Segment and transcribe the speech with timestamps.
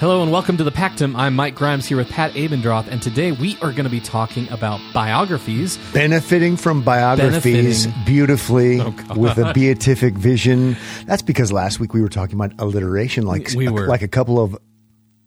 [0.00, 1.16] Hello and welcome to the Pactum.
[1.16, 4.48] I'm Mike Grimes here with Pat Abendroth, and today we are going to be talking
[4.50, 5.78] about biographies.
[5.94, 8.04] benefiting from biographies Benefiting.
[8.04, 9.16] beautifully Oh, God.
[9.16, 10.76] with a beatific vision.
[11.06, 13.86] That's because last week we were talking about alliteration, like We- we were.
[13.88, 14.56] like a couple of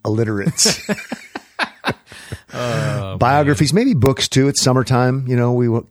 [0.05, 0.79] illiterates.
[2.53, 4.47] Oh, biographies, maybe books too.
[4.47, 5.27] It's summertime.
[5.27, 5.83] You know, we were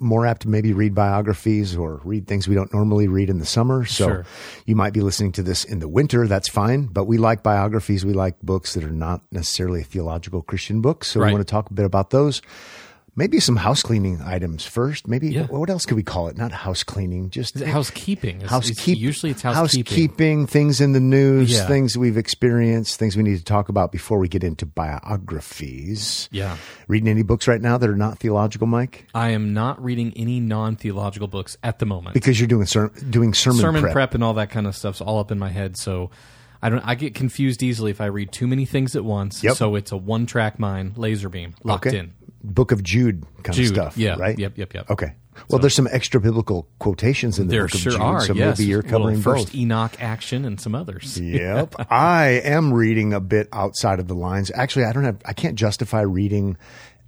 [0.00, 3.46] more apt to maybe read biographies or read things we don't normally read in the
[3.46, 3.84] summer.
[3.84, 4.26] So Sure.
[4.66, 6.26] you might be listening to this in the winter.
[6.26, 6.86] That's fine.
[6.86, 8.04] But we like biographies.
[8.04, 11.10] We like books that are not necessarily theological Christian books.
[11.10, 11.28] So Right.
[11.28, 12.42] we want to talk a bit about those.
[13.14, 15.06] Maybe some house cleaning items first.
[15.06, 15.42] Maybe Yeah.
[15.48, 16.38] what else could we call it?
[16.38, 18.36] Not house cleaning, just it housekeeping?
[18.40, 19.84] It's- it's- Usually it's housekeeping.
[19.92, 21.66] housekeeping, things in the news, Yeah.
[21.66, 26.28] things we've experienced, things we need to talk about before we get into biographies.
[26.32, 26.56] Yeah.
[26.88, 29.06] Reading any books right now that are not theological, Mike?
[29.14, 32.14] I am not reading any non theological books at the moment.
[32.14, 33.92] Because you're doing ser- doing sermon, Sermon prep.
[33.92, 34.14] prep.
[34.14, 35.76] and all that kind of stuff's all up in my head.
[35.76, 36.10] So
[36.62, 36.80] I don't.
[36.86, 39.42] I get confused easily if I read too many things at once.
[39.42, 39.56] Yep.
[39.56, 41.98] So it's a one track mind, laser beam, locked Okay.
[41.98, 42.12] in.
[42.44, 43.96] Book of Jude kind Jude, of stuff.
[43.96, 44.16] yeah.
[44.18, 44.38] Right.
[44.38, 44.90] Yep, yep, yep.
[44.90, 45.14] Okay.
[45.48, 48.20] Well, there's some extra biblical quotations in the There book of sure Jude, are.
[48.20, 49.54] so yes, maybe you're covering first both.
[49.54, 51.18] Enoch action and some others.
[51.22, 51.74] yep.
[51.90, 54.50] I am reading a bit outside of the lines.
[54.54, 56.58] Actually, I don't have I can't justify reading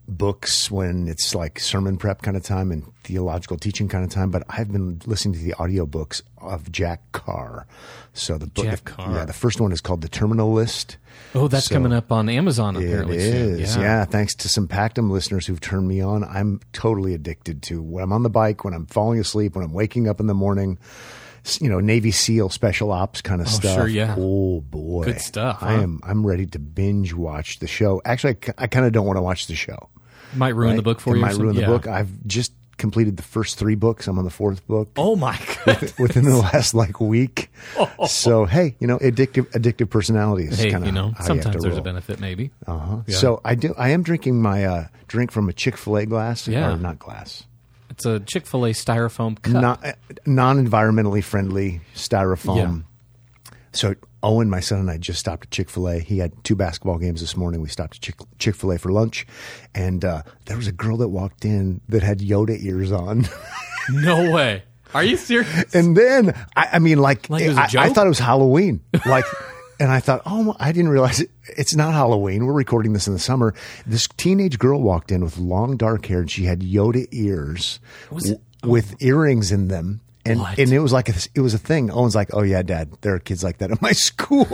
[0.06, 4.30] books when it's like sermon prep kind of time and theological teaching kind of time,
[4.30, 7.66] but I've been listening to the audiobooks of Jack Carr.
[8.12, 9.12] So the book Jack Carr.
[9.14, 10.98] Yeah, the first one is called The Terminal List.
[11.34, 13.82] Oh, that's So- coming up on Amazon It apparently is, soon.
[13.82, 14.05] yeah.
[14.05, 16.22] Thanks to some Pactum listeners who've turned me on.
[16.25, 19.72] I'm totally addicted to when I'm on the bike, when I'm falling asleep, when I'm
[19.72, 20.78] waking up in the morning.
[21.61, 23.75] You know, Navy SEAL special ops kind of stuff.
[23.77, 24.14] sure, yeah.
[24.19, 28.00] Oh boy, Good stuff, I am I'm ready to binge watch the show.
[28.05, 29.91] Actually, I, I kind of don't want to watch the show.
[30.34, 30.77] Might ruin right?
[30.77, 31.22] the book for it you.
[31.22, 31.55] Might ruin something?
[31.56, 31.67] the Yeah.
[31.67, 31.87] book.
[31.87, 34.09] I've just completed the first three books.
[34.09, 34.91] I'm on the fourth book.
[34.97, 35.92] Oh my god.
[35.98, 37.53] Within the last like week,
[38.09, 41.56] so hey, you know, addictive addictive personality is Hey, kind of you know, you sometimes
[41.56, 42.50] to there's a benefit, maybe.
[42.66, 43.03] Uh-huh.
[43.06, 43.16] Yeah.
[43.16, 43.75] So I do.
[43.76, 46.72] I am drinking my uh, drink from a Chick Fil A glass, Yeah.
[46.72, 47.44] or not glass,
[47.94, 49.78] It's a Chick Fil A styrofoam cup.
[49.84, 49.93] uh,
[50.27, 52.84] non-environmentally friendly styrofoam.
[53.71, 55.99] So Owen, my son, and I just stopped at Chick Fil A.
[56.00, 57.60] He had two basketball games this morning.
[57.60, 59.27] We stopped at Chick Fil A for lunch,
[59.77, 63.28] and uh, there was a girl that walked in that had Yoda ears on.
[63.91, 64.65] no way.
[64.93, 65.72] Are you serious?
[65.75, 68.19] and then I, I mean, like, Like it was a I, I thought it was
[68.19, 69.25] Halloween, like.
[69.81, 71.31] And I thought, oh, I didn't realize it.
[71.57, 72.47] It's not Halloween.
[72.47, 73.55] We're recording this in the summer.
[73.87, 77.81] This teenage girl walked in with long dark hair, and she had Yoda ears
[78.11, 80.01] Was it- w- with earrings in them.
[80.27, 80.59] And What?
[80.59, 81.91] and it was like a, it was a thing.
[81.91, 84.45] Owen's like, oh yeah, Dad, there are kids like that at my school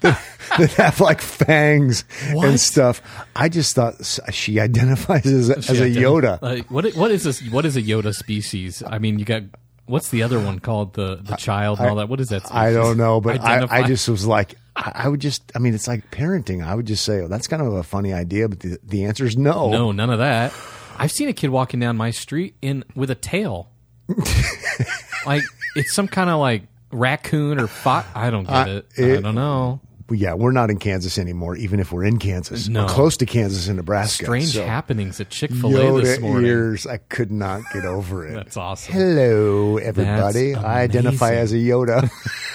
[0.00, 0.18] that,
[0.56, 2.48] that have like fangs What?
[2.48, 3.02] and stuff.
[3.34, 3.96] I just thought
[4.32, 6.40] she identifies as, a- as a Yoda.
[6.40, 6.86] Like, what?
[6.94, 7.42] What is this?
[7.50, 8.82] What is a Yoda species?
[8.86, 9.42] I mean, you got
[9.86, 10.94] what's the other one called?
[10.94, 12.08] The the child and all that.
[12.08, 12.42] What is that?
[12.42, 12.56] Species?
[12.56, 15.74] I don't know, but I, I just was like, I, I would just, I mean,
[15.74, 16.64] it's like parenting.
[16.64, 19.24] I would just say, oh, that's kind of a funny idea, but the, the answer
[19.24, 19.70] is no.
[19.70, 20.52] no, none of that.
[20.98, 23.70] I've seen a kid walking down my street in with a tail.
[25.26, 25.42] like
[25.74, 28.08] it's some kind of like raccoon or fox.
[28.14, 28.86] I don't get it.
[28.98, 29.80] I it- don't know.
[30.10, 32.68] Yeah, we're not in Kansas anymore, even if we're in Kansas.
[32.68, 32.82] No.
[32.82, 34.24] We're close to Kansas and Nebraska.
[34.24, 36.46] Strange so happenings at Chick Fil A this morning.
[36.48, 38.34] ears, I could not get over it.
[38.34, 38.94] That's awesome.
[38.94, 40.54] Hello, everybody.
[40.54, 42.08] I identify as a Yoda.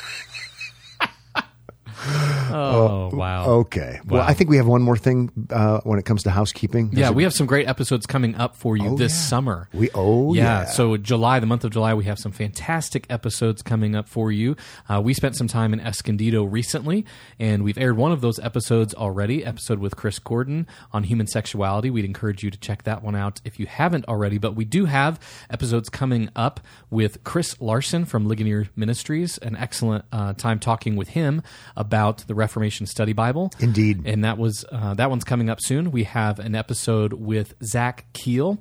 [2.71, 3.45] Oh wow.
[3.61, 3.99] okay.
[4.05, 6.91] Well, I think we have one more thing uh, when it comes to housekeeping.
[6.93, 9.17] Yeah, we have some great episodes coming up for you Oh, this yeah.
[9.29, 9.69] summer.
[9.73, 10.65] We- oh, yeah.
[10.65, 14.55] So July, the month of July, we have some fantastic episodes coming up for you.
[14.89, 17.05] Uh, we spent some time in Escondido recently,
[17.39, 19.43] and we've aired one of those episodes already.
[19.45, 21.89] Episode with Chris Gordon on human sexuality.
[21.89, 24.37] We'd encourage you to check that one out if you haven't already.
[24.37, 25.19] But we do have
[25.49, 29.37] episodes coming up with Chris Larson from Ligonier Ministries.
[29.39, 31.41] An excellent uh, time talking with him
[31.75, 33.51] about the Reformation Study Bible.
[33.59, 34.01] Indeed.
[34.05, 35.91] And that was uh, that one's coming up soon.
[35.91, 38.57] We have an episode with Zach Keele,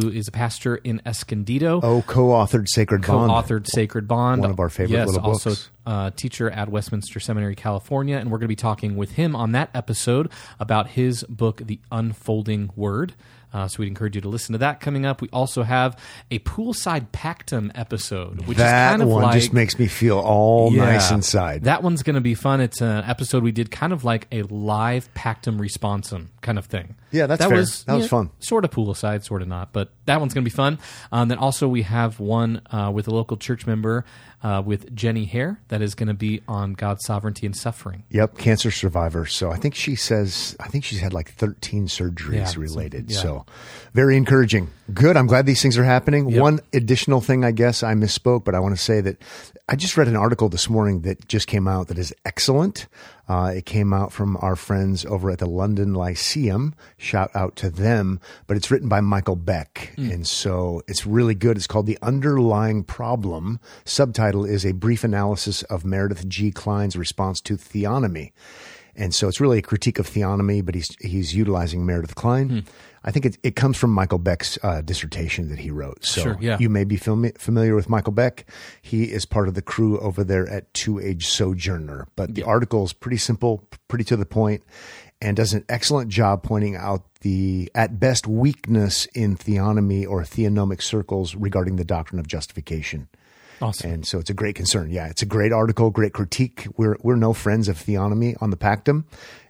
[0.00, 1.80] who is a pastor in Escondido.
[1.82, 3.30] Oh, co-authored Sacred Bond.
[3.30, 5.70] Co-authored Sacred Bond, One of our favorite yes, little also books.
[5.84, 9.52] uh, teacher at Westminster Seminary, California, and we're going to be talking with him on
[9.52, 13.14] that episode about his book, The Unfolding Word.
[13.52, 15.20] Uh, so we'd encourage you to listen to that coming up.
[15.20, 15.98] We also have
[16.30, 20.18] a poolside pactum episode, which that is kind of one like just makes me feel
[20.18, 20.86] all Yeah.
[20.86, 21.64] nice inside.
[21.64, 22.62] That one's going to be fun.
[22.62, 26.94] It's an episode we did kind of like a live Pactum responsum kind of thing.
[27.12, 27.58] Yeah, that's that fair.
[27.58, 28.30] was That was fun.
[28.40, 30.78] Sort of pool aside, sort of not, but that one's going to be fun.
[31.12, 34.04] Um, then also we have one uh, with a local church member
[34.42, 38.04] uh, with Jenny Hare that is going to be on God's sovereignty and suffering.
[38.10, 39.24] Yep, cancer survivor.
[39.26, 43.10] So I think she says I think she's had like 13 surgeries Yeah, so- related.
[43.10, 43.18] yeah.
[43.18, 43.46] So
[43.94, 44.68] very encouraging.
[44.92, 45.16] Good.
[45.16, 46.28] I'm glad these things are happening.
[46.28, 46.40] Yep.
[46.40, 49.22] One additional thing, I guess I misspoke, but I want to say that
[49.68, 52.88] I just read an article this morning that just came out that is excellent.
[53.28, 56.74] Uh, it came out from our friends over at the London Lyceum.
[56.98, 58.20] Shout out to them.
[58.48, 59.94] But it's written by Michael Beck.
[59.96, 61.56] And so it's really good.
[61.56, 63.60] It's called The Underlying Problem.
[63.84, 66.50] Subtitle is A Brief Analysis of Meredith G.
[66.50, 68.32] Kline's Response to Theonomy.
[68.94, 72.48] And so it's really a critique of theonomy, but he's he's utilizing Meredith Kline.
[72.48, 72.58] Hmm.
[73.04, 76.04] I think it, it comes from Michael Beck's uh, dissertation that he wrote.
[76.04, 76.56] So Sure, yeah.
[76.60, 78.46] you may be fami- familiar with Michael Beck.
[78.80, 82.06] He is part of the crew over there at Two Age Sojourner.
[82.16, 84.62] But the article is pretty simple, pretty to the point,
[85.20, 90.82] and does an excellent job pointing out the at best weakness in theonomy or theonomic
[90.82, 93.08] circles regarding the doctrine of justification.
[93.60, 93.90] Awesome.
[93.90, 94.90] And so it's a great concern.
[94.90, 96.66] Yeah, it's a great article, great critique.
[96.76, 99.04] We're we're no friends of theonomy on the Pactum,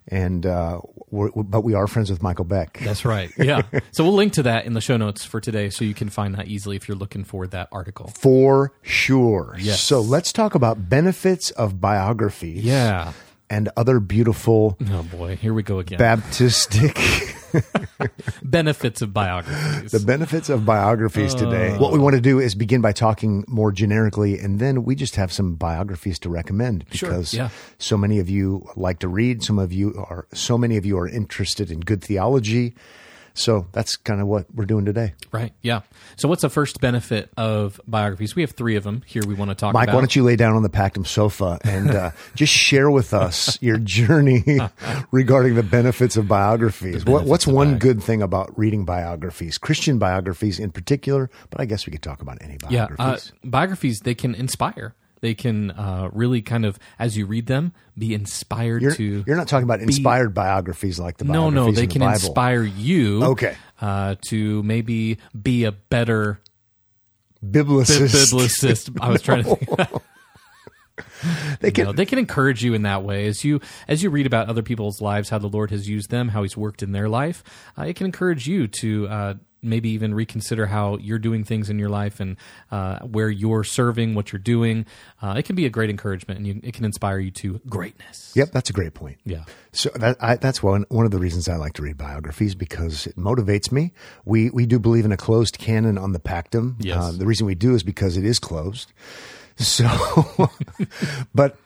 [0.09, 2.79] and uh, we're, but we are friends with Michael Beck.
[2.83, 3.31] That's right.
[3.37, 3.63] Yeah.
[3.93, 6.35] so we'll link to that in the show notes for today so you can find
[6.35, 8.09] that easily if you're looking for that article.
[8.19, 9.57] For sure.
[9.59, 9.81] Yes.
[9.81, 12.65] So let's talk about benefits of biographies.
[12.65, 13.13] Yeah.
[13.51, 15.99] And other beautiful Oh boy, here we go again.
[15.99, 17.37] Baptistic
[18.43, 19.93] Benefits of biographies.
[19.93, 21.39] the benefits of biographies Uh.
[21.39, 21.79] today.
[21.79, 25.17] What we want to do is begin by talking more generically, and then we just
[25.17, 27.51] have some biographies to recommend Sure, because yeah.
[27.79, 29.43] so many of you like to read.
[29.43, 32.75] Some of you are so many of you are interested in good theology.
[33.35, 35.15] So that's kind of what we're doing today.
[35.33, 35.53] right.
[35.63, 35.81] Yeah.
[36.17, 38.37] So what's the first benefit of biographies?
[38.37, 39.95] We have three of them here we want to talk Mike, about.
[39.95, 43.61] why don't you lay down on the Pactum sofa and uh, just share with us
[43.63, 44.45] your journey
[45.11, 47.05] regarding the benefits of biographies?
[47.05, 51.31] what, what's of one good thing about reading biographies, Christian biographies in particular?
[51.51, 53.33] But I guess we could talk about any yeah, biographies.
[53.33, 54.95] uh, biographies they can inspire.
[55.23, 59.25] They can uh, really kind of, as you read them, be inspired you're, to.
[59.25, 62.13] you're not talking about inspired biographies like the no, no, they the can Bible.
[62.15, 63.23] inspire you.
[63.25, 63.57] Okay.
[63.81, 66.41] Uh, to maybe be a better
[67.45, 68.33] Biblicist.
[68.33, 68.99] biblicist.
[69.01, 69.89] I was trying to think.
[71.61, 74.27] They can, know, they can encourage you in that way as you as you read
[74.27, 77.09] about other people's lives, how the Lord has used them, how He's worked in their
[77.09, 77.45] life.
[77.79, 81.79] Uh, it can encourage you to uh, maybe even reconsider how you're doing things in
[81.79, 82.37] your life and
[82.71, 84.85] uh, where you're serving, what you're doing.
[85.21, 88.33] Uh, it can be a great encouragement, and you, it can inspire you to greatness.
[88.35, 89.19] Yep, that's a great point.
[89.25, 89.45] Yeah.
[89.73, 93.07] So that, I, that's one one of the reasons I like to read biographies because
[93.07, 93.93] it motivates me.
[94.25, 96.77] We we do believe in a closed canon on the Pactum.
[96.79, 96.97] Yes.
[96.97, 98.93] Uh, the reason we do is because it is closed.
[99.57, 99.87] So,
[101.35, 101.57] but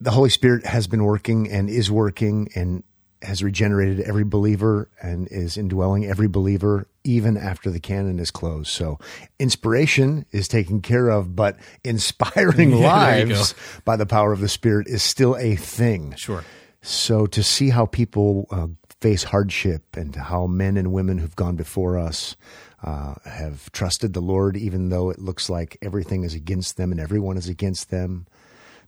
[0.00, 2.82] the Holy Spirit has been working and is working and
[3.22, 8.68] has regenerated every believer and is indwelling every believer even after the canon is closed.
[8.70, 8.98] So
[9.38, 13.38] inspiration is taken care of, but inspiring Yeah, there you go.
[13.38, 13.54] lives
[13.84, 16.14] by the power of the Spirit is still a thing.
[16.16, 16.44] Sure.
[16.80, 18.66] So to see how people uh,
[19.00, 22.36] face hardship and how men and women who've gone before us
[22.82, 27.00] uh, have trusted the Lord, even though it looks like everything is against them and
[27.00, 28.26] everyone is against them.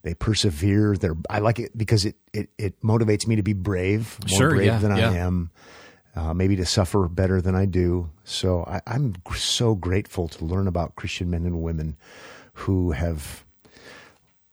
[0.02, 0.96] They persevere.
[0.96, 4.50] They're, I like it because it, it, it motivates me to be brave, more Sure,
[4.50, 5.10] brave yeah, than yeah.
[5.10, 5.50] I am,
[6.16, 8.10] uh, maybe to suffer better than I do.
[8.24, 11.96] So I, I'm so grateful to learn about Christian men and women
[12.54, 13.44] who have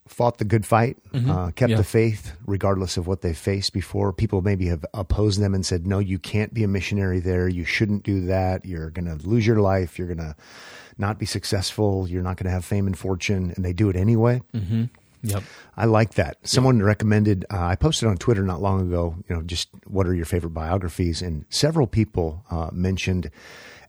[0.07, 1.69] fought the good fight, uh, kept Mm-hmm.
[1.69, 1.77] Yeah.
[1.77, 4.11] the faith, regardless of what they faced before.
[4.11, 7.47] People maybe have opposed them and said, no, you can't be a missionary there.
[7.47, 8.65] You shouldn't do that.
[8.65, 9.97] You're going to lose your life.
[9.97, 10.35] You're going to
[10.97, 12.07] not be successful.
[12.09, 13.53] You're not going to have fame and fortune.
[13.55, 14.41] And they do it anyway.
[15.23, 15.43] Yep.
[15.77, 16.37] I like that.
[16.43, 17.45] Someone recommended.
[17.51, 19.15] Uh, I posted on Twitter not long ago.
[19.29, 21.21] You know, just what are your favorite biographies?
[21.21, 23.29] And several people uh, mentioned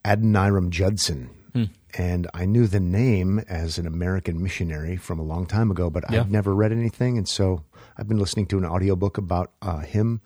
[0.04, 1.30] Adoniram Judson.
[1.54, 1.64] Hmm.
[1.98, 6.04] And I knew the name as an American missionary from a long time ago, but
[6.10, 6.20] Yeah.
[6.20, 7.18] I've never read anything.
[7.18, 7.64] And so
[7.98, 10.22] I've been listening to an audiobook about uh, him.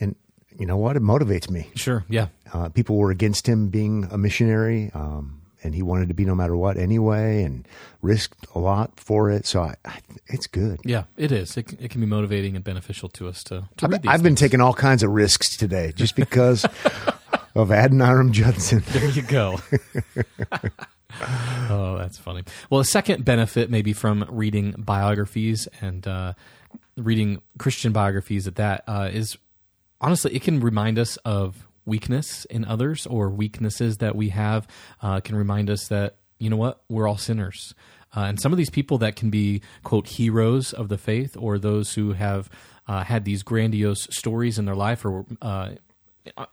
[0.00, 0.16] And
[0.58, 0.96] you know what?
[0.96, 1.68] It motivates me.
[1.74, 2.04] Sure.
[2.08, 2.28] Yeah.
[2.52, 6.34] Uh, people were against him being a missionary, um, and he wanted to be no
[6.34, 7.66] matter what anyway, and
[8.02, 9.46] risked a lot for it.
[9.46, 10.80] So I, I, it's good.
[10.84, 11.04] Yeah.
[11.16, 11.56] It is.
[11.56, 14.60] It, it can be motivating and beneficial to us to, to I've, I've been taking
[14.60, 16.64] all kinds of risks today just because
[17.54, 18.82] of Adoniram Judson.
[18.88, 19.60] There you go.
[21.68, 22.44] oh, that's funny.
[22.68, 26.34] Well, a second benefit maybe from reading biographies and uh,
[26.96, 29.36] reading Christian biographies at that uh, is
[30.00, 34.66] honestly, it can remind us of weakness in others or weaknesses that we have.
[35.02, 37.74] Uh, can remind us that, you know what, we're all sinners.
[38.16, 41.58] Uh, and some of these people that can be, quote, heroes of the faith or
[41.58, 42.50] those who have
[42.88, 45.70] uh, had these grandiose stories in their life or uh,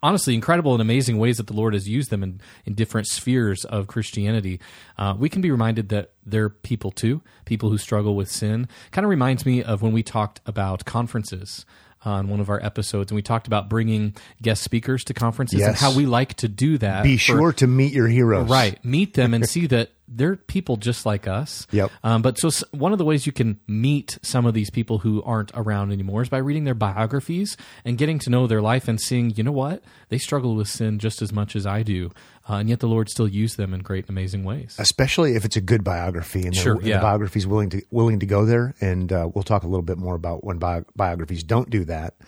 [0.02, 3.66] honestly incredible and amazing ways that the Lord has used them in, in different spheres
[3.66, 4.60] of Christianity,
[4.98, 8.68] uh, we can be reminded that they're people too, people who struggle with sin.
[8.92, 11.66] Kind of reminds me of when we talked about conferences
[12.08, 15.76] on one of our episodes, and we talked about bringing guest speakers to conferences and
[15.76, 17.04] how we like to do that.
[17.04, 18.50] Be for- sure to meet your heroes.
[18.50, 18.84] Right.
[18.84, 21.68] Meet them and see that they're people just like us.
[21.72, 21.92] Yep.
[22.04, 25.22] Um, but so one of the ways you can meet some of these people who
[25.24, 29.00] aren't around anymore is by reading their biographies and getting to know their life and
[29.02, 29.84] seeing, you know what?
[30.10, 32.12] They struggle with sin just as much as I do.
[32.50, 34.76] Uh, and yet the Lord still used them in great, and amazing ways.
[34.80, 37.02] especially if it's a good biography and the, Sure, the yeah.
[37.02, 38.74] biography is willing to willing to go there.
[38.80, 42.14] And uh, we'll talk a little bit more about when bi- biographies don't do that.
[42.20, 42.28] But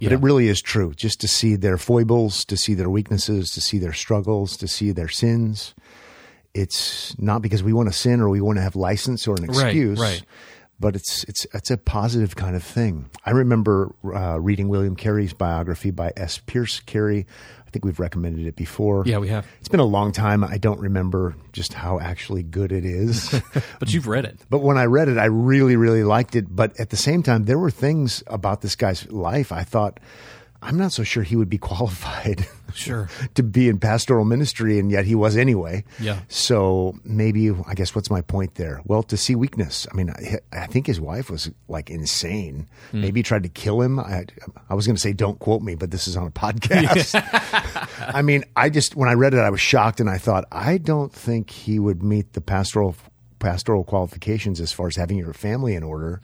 [0.00, 0.12] Yeah.
[0.14, 3.78] it really is true, just to see their foibles, to see their weaknesses, to see
[3.78, 5.74] their struggles, to see their sins.
[6.54, 9.44] It's not because we want to sin or we want to have license or an
[9.46, 10.22] Right, excuse, right.
[10.80, 13.10] But it's it's it's a positive kind of thing.
[13.26, 16.38] I remember uh, reading William Carey's biography by S.
[16.38, 17.26] Pierce Carey.
[17.66, 19.04] I think we've recommended it before.
[19.06, 19.46] Yeah, we have.
[19.60, 20.42] It's been a long time.
[20.42, 23.30] I don't remember just how actually good it is.
[23.78, 24.40] But you've read it.
[24.50, 26.46] but when I read it, I really, really liked it.
[26.54, 30.00] But at the same time, there were things about this guy's life I thought,
[30.62, 33.08] I'm not so sure he would be qualified Sure.
[33.34, 35.84] to be in pastoral ministry, and yet he was anyway.
[35.98, 36.20] Yeah.
[36.28, 38.80] So maybe, I guess, what's my point there?
[38.84, 39.88] Well, to see weakness.
[39.90, 42.68] I mean, I, I think his wife was like insane.
[42.92, 43.00] Hmm.
[43.00, 43.98] Maybe tried to kill him.
[43.98, 44.26] I,
[44.68, 47.20] I was going to say, don't quote me, but this is on a podcast.
[48.14, 50.78] I mean, I just when I read it, I was shocked, and I thought, I
[50.78, 52.94] don't think he would meet the pastoral
[53.40, 56.20] pastoral qualifications as far as having your family in order.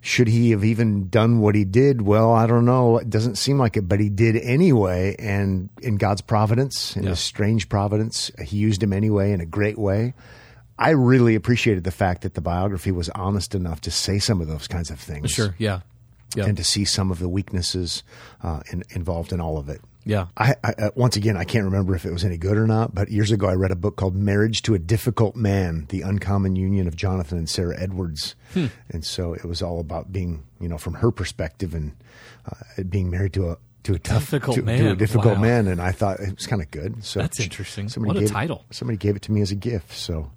[0.00, 2.02] Should he have even done what he did?
[2.02, 2.98] Well, I don't know.
[2.98, 5.16] It doesn't seem like it, but he did anyway.
[5.18, 7.10] And in God's providence, in Yeah.
[7.10, 10.14] His strange providence, He used him anyway in a great way.
[10.78, 14.46] I really appreciated the fact that the biography was honest enough to say some of
[14.46, 15.54] those kinds of things Sure.
[15.58, 15.80] Yeah.
[16.36, 16.44] Yeah.
[16.44, 18.04] and to see some of the weaknesses
[18.42, 19.80] uh, in, involved in all of it.
[20.08, 20.28] Yeah.
[20.38, 22.94] I, I uh, once again I can't remember if it was any good or not,
[22.94, 26.56] but years ago I read a book called "Marriage to a Difficult Man: The Uncommon
[26.56, 28.68] Union of Jonathan and Sarah Edwards," Hmm.
[28.88, 31.92] and so it was all about being, you know, from her perspective and
[32.50, 34.86] uh, being married to a to a tough Difficult to, to man.
[34.86, 35.40] a difficult Wow.
[35.42, 37.02] man, and I thought it was kind of good.
[37.04, 37.88] So That's interesting.
[37.88, 38.64] Somebody What a gave it- title.
[38.70, 39.92] somebody gave it to me as a gift.
[39.92, 40.30] So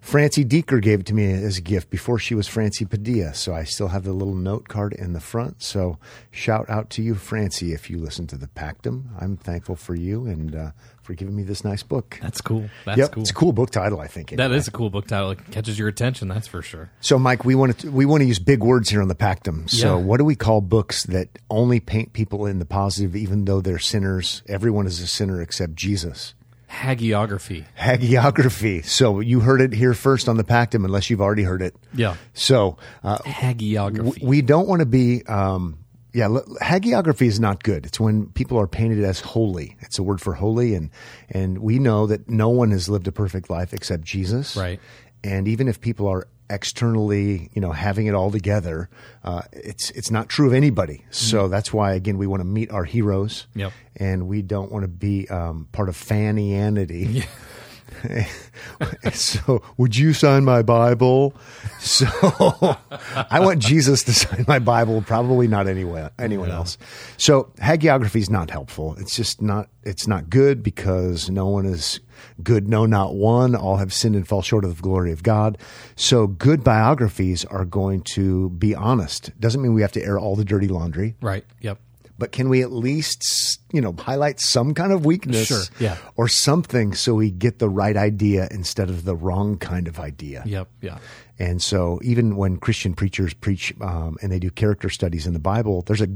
[0.00, 3.34] Francie Deeker gave it to me as a gift before she was Francie Padilla.
[3.34, 5.62] So I still have the little note card in the front.
[5.62, 5.98] So
[6.30, 9.04] shout out to you, Francie, if you listen to the Pactum.
[9.20, 10.70] I'm thankful for you and uh,
[11.06, 12.18] for giving me this nice book.
[12.20, 12.68] That's cool.
[12.84, 13.22] That's yep, cool.
[13.22, 14.30] it's a cool book title, I think.
[14.30, 14.58] That anyway.
[14.58, 15.30] is a cool book title.
[15.30, 16.28] It catches your attention.
[16.28, 16.90] That's for sure.
[17.00, 19.70] So, Mike, we want to we want to use big words here on the Pactum.
[19.70, 20.04] So, Yeah.
[20.04, 23.78] what do we call books that only paint people in the positive, even though they're
[23.78, 24.42] sinners?
[24.48, 26.34] Everyone is a sinner except Jesus.
[26.68, 27.64] Hagiography.
[27.78, 28.84] Hagiography.
[28.84, 31.74] So you heard it here first on the Pactum, unless you've already heard it.
[31.94, 32.16] Yeah.
[32.34, 33.96] So uh, Hagiography.
[33.96, 35.24] w- we don't want to be.
[35.26, 35.78] Um,
[36.16, 36.28] yeah,
[36.62, 37.84] hagiography is not good.
[37.84, 39.76] It's when people are painted as holy.
[39.80, 40.88] It's a word for holy, and
[41.28, 44.56] and we know that no one has lived a perfect life except Jesus.
[44.56, 44.80] Right.
[45.22, 48.88] And even if people are externally, you know, having it all together,
[49.24, 51.04] uh, it's it's not true of anybody.
[51.10, 53.46] So that's why again we want to meet our heroes.
[53.54, 53.72] Yep.
[53.96, 57.26] And we don't want to be um, part of Fannianity.
[59.12, 61.34] so would you sign my bible?
[61.80, 62.06] So
[63.30, 66.78] i want jesus to sign my bible probably not anyone anyone else.
[67.16, 68.96] So hagiography is not helpful.
[68.98, 72.00] It's just not it's not good because no one is
[72.42, 73.54] good no not one.
[73.54, 75.58] All have sinned and fall short of the glory of god.
[75.94, 79.38] So good biographies are going to be honest.
[79.40, 81.16] Doesn't mean we have to air all the dirty laundry.
[81.20, 81.44] Right.
[81.60, 81.78] Yep.
[82.18, 85.96] But can we at least you know highlight some kind of weakness Sure, yeah.
[86.16, 90.42] or something so we get the right idea instead of the wrong kind of idea
[90.46, 90.68] Yep.
[90.80, 90.98] Yeah.
[91.38, 95.38] and so even when christian preachers preach um, and they do character studies in the
[95.40, 96.08] bible there's a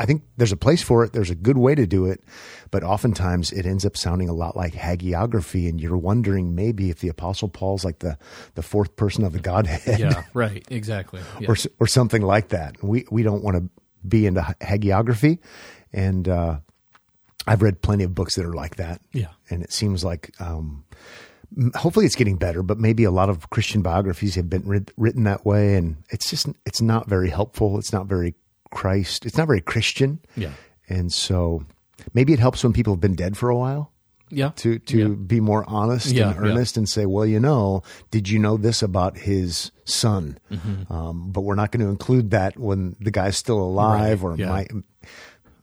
[0.00, 2.22] i think there's a place for it there's a good way to do it
[2.70, 6.98] but oftentimes it ends up sounding a lot like hagiography and you're wondering maybe if
[7.00, 8.18] the apostle paul's like the
[8.54, 10.24] the fourth person of the godhead Yeah.
[10.34, 10.66] right.
[10.70, 11.20] Exactly.
[11.40, 11.48] Yeah.
[11.50, 12.82] or or something like that.
[12.82, 13.70] We we don't want to
[14.06, 15.38] be into ha- hagiography,
[15.92, 16.58] and uh,
[17.46, 19.00] I've read plenty of books that are like that.
[19.12, 19.28] Yeah.
[19.50, 20.84] and it seems like um,
[21.74, 25.24] hopefully it's getting better, but maybe a lot of Christian biographies have been writ- written
[25.24, 27.78] that way, and it's just it's not very helpful.
[27.78, 28.34] It's not very
[28.70, 29.24] Christ.
[29.24, 30.20] It's not very Christian.
[30.36, 30.52] Yeah.
[30.88, 31.64] and so
[32.14, 33.92] maybe it helps when people have been dead for a while
[34.30, 34.50] yeah.
[34.56, 35.08] to to Yeah.
[35.08, 38.82] be more honest Yeah, and earnest and say, well, you know, did you know this
[38.82, 40.38] about his son?
[40.50, 40.92] Mm-hmm.
[40.92, 44.36] Um, but we're not going to include that when the guy's still alive, Right, or
[44.36, 44.48] yeah.
[44.48, 44.70] might,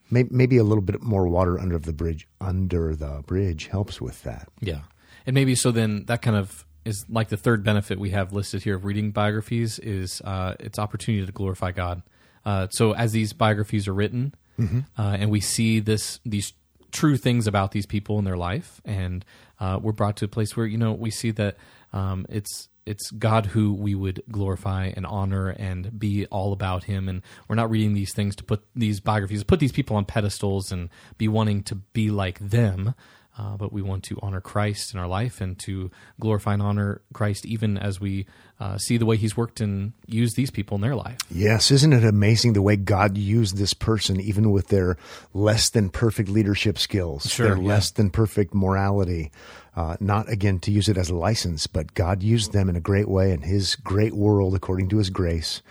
[0.09, 2.27] maybe, maybe a little bit more water under the bridge.
[2.41, 4.49] Under the bridge helps with that.
[4.61, 4.81] Yeah.
[5.25, 8.61] And maybe so then that kind of is like the third benefit we have listed
[8.63, 12.03] here of reading biographies is uh, its opportunity to glorify God.
[12.45, 16.53] Uh, so as these biographies are written, uh, and we see this these
[16.95, 19.23] true things about these people in their life, and
[19.59, 21.57] uh, we're brought to a place where you know we see that
[21.93, 27.09] um, it's it's God who we would glorify and honor and be all about Him,
[27.09, 30.71] and we're not reading these things to put these biographies, put these people on pedestals
[30.71, 32.95] and be wanting to be like them.
[33.37, 37.01] Uh, but we want to honor Christ in our life and to glorify and honor
[37.11, 38.25] Christ even as we
[38.61, 41.17] uh, see the way He's worked and used these people in their life.
[41.29, 44.97] Yes, isn't it amazing the way God used this person, even with their
[45.33, 47.67] less than perfect leadership skills, Sure, their yeah.
[47.67, 49.31] less than perfect morality?
[49.75, 52.81] Uh, not again to use it as a license, but God used them in a
[52.81, 55.61] great way in His great world according to His grace.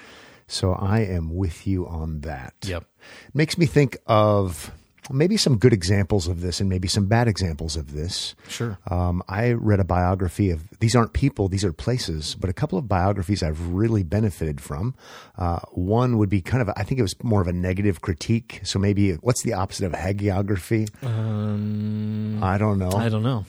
[0.46, 2.52] So I am with you on that.
[2.66, 2.84] Yep.
[3.32, 4.70] Makes me think of
[5.10, 8.34] maybe some good examples of this and maybe some bad examples of this.
[8.48, 8.78] Sure.
[8.90, 12.78] Um, I read a biography of these aren't people, these are places, but a couple
[12.78, 14.94] of biographies I've really benefited from.
[15.36, 18.60] Uh, one would be kind of, I think it was more of a negative critique.
[18.64, 20.88] So maybe what's the opposite of hagiography?
[21.04, 22.92] Um, I don't know.
[22.92, 23.44] I don't know.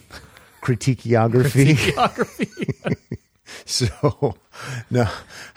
[0.62, 1.76] Critiqueography.
[1.76, 3.18] Geography.
[3.66, 4.36] so,
[4.90, 5.08] no,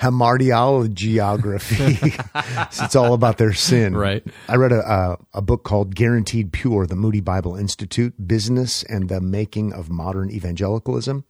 [0.00, 1.18] hamartiology.
[2.72, 3.96] so it's all about their sin.
[3.96, 4.24] Right.
[4.48, 9.08] I read a, a, a book called Guaranteed Pure, the Moody Bible Institute, Business and
[9.08, 11.24] the Making of Modern Evangelicalism.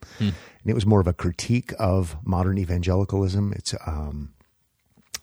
[0.63, 3.53] And it was more of a critique of modern evangelicalism.
[3.55, 4.35] It's, um,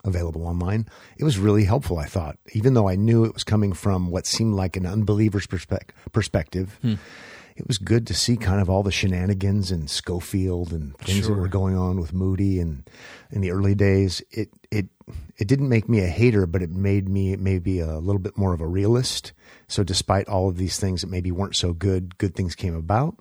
[0.03, 0.87] available online.
[1.17, 4.27] It was really helpful, I thought, even though I knew it was coming from what
[4.27, 6.79] seemed like an unbeliever's perspec- perspective.
[7.55, 11.33] It was good to see kind of all the shenanigans and Scofield and things that
[11.33, 12.89] were going on with Moody and
[13.31, 14.21] in the early days.
[14.29, 14.87] It it
[15.37, 18.53] it didn't make me a hater, but it made me maybe a little bit more
[18.53, 19.31] of a realist.
[19.69, 23.15] So despite all of these things that maybe weren't so good, good things came about.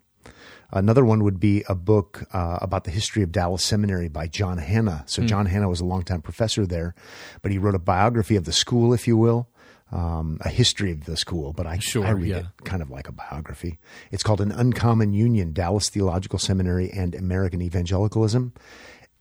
[0.72, 4.58] Another one would be a book uh, about the history of Dallas Seminary by John
[4.58, 5.04] Hannah.
[5.06, 6.96] So John Hannah was a longtime professor there,
[7.42, 9.48] but he wrote a biography of the school, if you will,
[9.92, 11.52] um, a history of the school.
[11.52, 12.38] But I, Sure, I read yeah.
[12.38, 13.78] it kind of like a biography.
[14.10, 18.52] It's called An Uncommon Union: Dallas Theological Seminary and American Evangelicalism.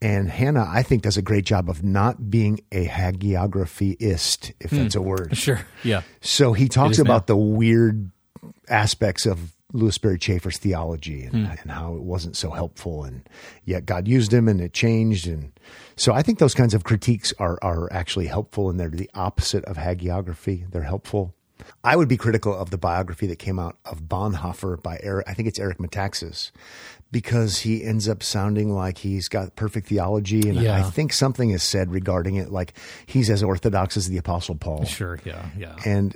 [0.02, 4.96] And Hannah, I think, does a great job of not being a hagiographyist, if that's
[4.96, 5.38] a word.
[5.44, 5.62] Sure.
[5.82, 6.02] Yeah.
[6.20, 7.36] So he talks about now.
[7.36, 8.12] the weird
[8.68, 11.52] aspects of Lewis Sperry Chafer's theology and, hmm.
[11.62, 13.28] and how it wasn't so helpful, and
[13.66, 15.28] yet God used him and it changed.
[15.28, 15.52] And
[15.96, 19.66] so I think those kinds of critiques are are actually helpful, and they're the opposite
[19.66, 20.70] of hagiography.
[20.72, 21.34] They're helpful.
[21.84, 25.28] I would be critical of the biography that came out of Bonhoeffer by Eric.
[25.30, 26.52] I think it's Eric Metaxas,
[27.12, 30.76] because he ends up sounding like he's got perfect theology, and Yeah.
[30.76, 32.74] I think something is said regarding it, like
[33.06, 34.84] he's as orthodox as the Apostle Paul.
[34.86, 35.20] Sure.
[35.24, 35.46] Yeah.
[35.58, 35.76] Yeah.
[35.86, 36.16] And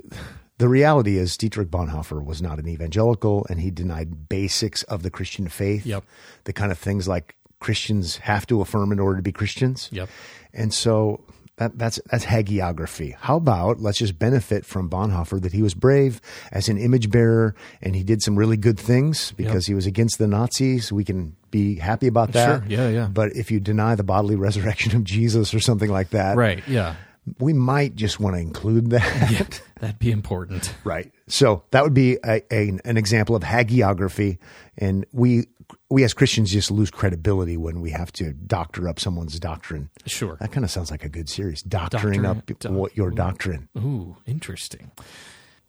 [0.58, 5.10] the reality is, Dietrich Bonhoeffer was not an evangelical, and he denied basics of the
[5.10, 5.86] Christian faith.
[5.86, 6.04] Yep.
[6.44, 9.88] The kind of things like Christians have to affirm in order to be Christians.
[9.92, 10.08] Yep.
[10.52, 11.20] And so
[11.56, 13.14] that, that's that's hagiography.
[13.18, 16.20] How about let's just benefit from Bonhoeffer that he was brave
[16.52, 20.18] as an image bearer, and he did some really good things because he was against
[20.18, 20.92] the Nazis.
[20.92, 22.62] We can be happy about that.
[22.62, 22.64] Sure.
[22.68, 23.08] Yeah, yeah.
[23.12, 26.66] But if you deny the bodily resurrection of Jesus or something like that, Right.
[26.68, 26.94] Yeah.
[27.38, 29.60] We might just want to include that.
[29.80, 30.74] That'd be important.
[30.84, 31.12] Right.
[31.28, 34.38] So that would be a, a, an example of hagiography,
[34.76, 35.46] and we
[35.90, 39.90] we as Christians just lose credibility when we have to doctor up someone's doctrine.
[40.06, 40.36] Sure.
[40.40, 43.68] That kind of sounds like a good series, doctoring Doctor- up doc- what your doctrine.
[43.76, 44.90] Ooh, interesting.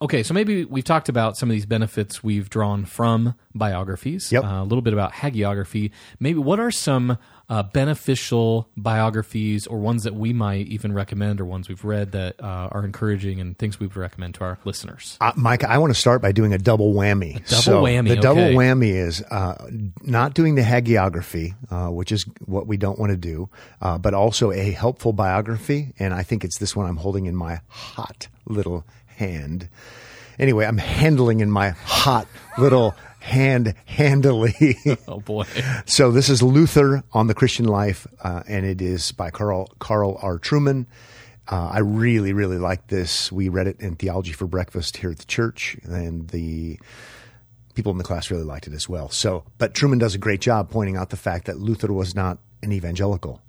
[0.02, 4.32] Okay, so maybe we've talked about some of these benefits we've drawn from biographies.
[4.32, 4.46] Yep.
[4.46, 5.92] Uh, a little bit about hagiography.
[6.22, 7.18] Maybe what are some
[7.50, 12.42] uh, beneficial biographies or ones that we might even recommend or ones we've read that
[12.42, 15.18] uh, are encouraging and things we would recommend to our listeners?
[15.20, 17.34] Uh, Mike, I want to start by doing a double whammy.
[17.50, 19.68] double So whammy, The double whammy is uh,
[20.02, 23.50] not doing the hagiography, uh, which is what we don't want to do,
[23.82, 25.94] uh, but also a helpful biography.
[26.00, 28.86] And I think it's this one I'm holding in my hot little
[29.20, 29.70] hand.
[30.40, 32.28] Anyway, I'm handling in my hot
[32.58, 34.78] little hand handily.
[35.08, 35.46] Oh boy.
[35.86, 40.18] So this is Luther on the Christian life, uh, and it is by Carl Carl
[40.22, 40.40] R.
[40.40, 40.86] Trueman.
[41.52, 43.32] Uh, I really, really like this.
[43.32, 46.80] We read it in Theology for Breakfast here at the church, and the
[47.74, 49.10] people in the class really liked it as well.
[49.10, 52.38] So, but Trueman does a great job pointing out the fact that Luther was not
[52.62, 53.42] an evangelical.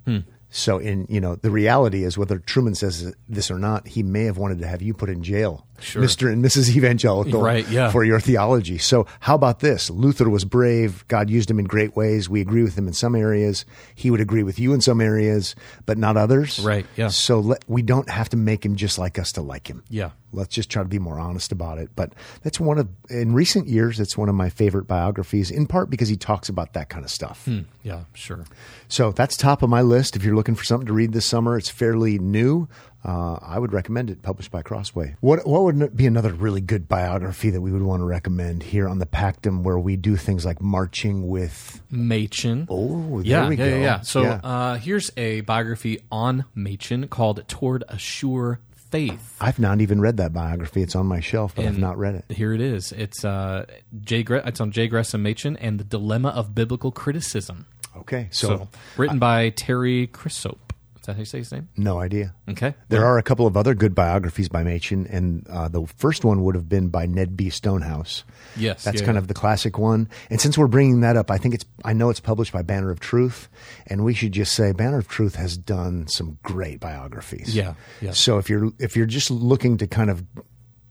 [0.51, 4.25] So, in you know, the reality is whether Trueman says this or not, he may
[4.25, 6.03] have wanted to have you put in jail, Sure.
[6.03, 6.75] Mister and Mrs.
[6.77, 7.90] Evangelical, Right, yeah.
[7.90, 8.79] for your theology.
[8.79, 9.90] So, how about this?
[9.90, 11.05] Luther was brave.
[11.09, 12.29] God used him in great ways.
[12.29, 13.64] We agree with him in some areas.
[13.95, 15.55] He would agree with you in some areas,
[15.87, 16.59] but not others.
[16.61, 17.09] Right, yeah.
[17.09, 19.83] So let, we don't have to make him just like us to like him.
[19.88, 20.11] Yeah.
[20.33, 21.90] Let's just try to be more honest about it.
[21.97, 22.12] But
[22.45, 26.09] that's one of, in recent years, it's one of my favorite biographies, in part because
[26.09, 27.45] he talks about that kind of stuff.
[27.47, 27.62] Hmm.
[27.83, 28.45] Yeah, sure.
[28.87, 30.14] So that's top of my list.
[30.14, 32.69] If you're looking for something to read this summer, it's fairly new.
[33.05, 34.23] Uh, I would recommend it.
[34.23, 35.17] Published by Crossway.
[35.21, 38.87] What what would be another really good biography that we would want to recommend here
[38.89, 41.81] on the Pactum, where we do things like marching with?
[41.91, 42.67] Machen.
[42.69, 43.77] Oh, there yeah, we yeah, go.
[43.77, 44.01] yeah, yeah.
[44.03, 44.41] So Yeah.
[44.45, 48.61] Uh, here's a biography on Machen called "Toward a Sure
[48.91, 50.83] Faith." I've not even read that biography.
[50.83, 52.35] It's on my shelf, but I've not read it.
[52.35, 52.93] Here it is.
[52.93, 53.65] It's uh,
[54.03, 54.23] Jay.
[54.23, 57.67] Gre- it's on Jay Gresham Machen and the Dilemma of Biblical Criticism.
[57.97, 60.59] Okay, so, So, written by Terry Chrisope.
[61.01, 61.69] Is that how you say his name?
[61.77, 62.35] no idea.
[62.49, 62.75] Okay.
[62.91, 66.43] There are a couple of other good biographies by Machen, and uh, the first one
[66.45, 67.49] would have been by Ned B.
[67.49, 68.25] Stonehouse.
[68.55, 69.21] Yes, that's yeah, kind yeah.
[69.21, 70.11] of the classic one.
[70.29, 72.91] And since we're bringing that up, I think it's I know it's published by Banner
[72.91, 73.49] of Truth,
[73.87, 77.57] and we should just say Banner of Truth has done some great biographies.
[77.57, 78.11] Yeah, yeah.
[78.11, 80.23] So if you're if you're just looking to kind of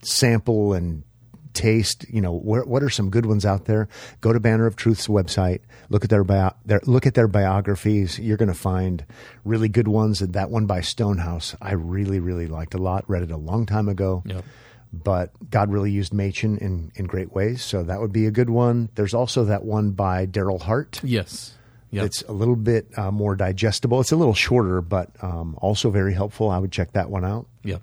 [0.02, 1.04] sample and
[1.53, 3.88] taste, you know, what, what are some good ones out there?
[4.21, 8.19] Go to Banner of Truth's website, look at their, bio, their look at their biographies.
[8.19, 9.05] You're going to find
[9.43, 10.21] really good ones.
[10.21, 13.09] And that one by Stonehouse, I really, really liked a lot.
[13.09, 14.23] Read it a long time ago.
[14.25, 14.45] Yep.
[14.91, 17.63] But God really used Machen in, in great ways.
[17.63, 18.89] So that would be a good one.
[18.95, 20.99] There's also that one by Darryl Hart.
[21.03, 21.53] Yes.
[21.91, 22.05] Yep.
[22.05, 23.99] It's a little bit uh, more digestible.
[23.99, 26.49] It's a little shorter, but um, also very helpful.
[26.49, 27.81] I would check that one out Yep.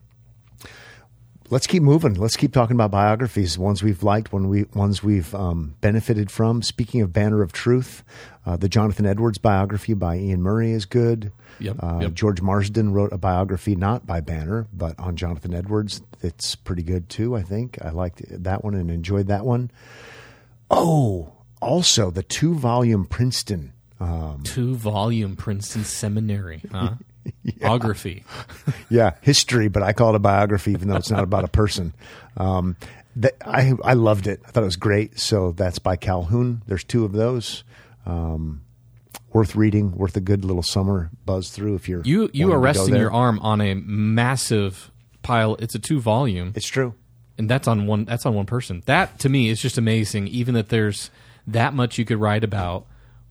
[1.49, 2.15] Let's keep moving.
[2.15, 6.61] Let's keep talking about biographies, ones we've liked, one we ones we've um, benefited from.
[6.63, 8.03] Speaking of Banner of Truth,
[8.45, 11.31] uh, the Jonathan Edwards biography by Iain Murray is good.
[11.61, 12.15] Yep, Uh, yep.
[12.15, 16.03] George Marsden wrote a biography not by Banner, but on Jonathan Edwards.
[16.21, 17.37] That's pretty good too.
[17.37, 19.71] I think I liked that one and enjoyed that one.
[20.71, 21.33] Oh,
[21.63, 23.73] also the two volume Princeton.
[23.99, 26.61] Um, Two volume Princeton Seminary.
[26.71, 26.95] Huh?
[27.61, 28.25] Biography.
[28.91, 31.95] yeah, history, but I call it a biography, even though it's not about a person.
[32.37, 32.77] Um,
[33.17, 34.41] that, I I loved it.
[34.47, 35.19] I thought it was great.
[35.19, 36.62] So that's by Calhoun.
[36.67, 37.65] There's two of those.
[38.05, 38.62] Um,
[39.33, 39.93] worth reading.
[39.97, 41.75] Worth a good little summer buzz through.
[41.77, 44.91] If you're You you are wanting to go resting your arm on a massive
[45.23, 45.57] pile.
[45.57, 46.95] It's a two volume, It's true.
[47.39, 48.05] and that's on one.
[48.05, 48.83] That's on one person.
[48.87, 50.29] That to me is just amazing.
[50.29, 51.11] Even that there's
[51.47, 52.87] that much you could write about